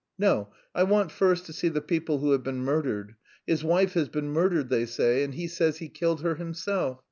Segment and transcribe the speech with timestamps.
[0.17, 0.51] No!
[0.73, 3.17] I want first to see the people who have been murdered.
[3.45, 6.99] His wife has been murdered they say, and he says he killed her himself.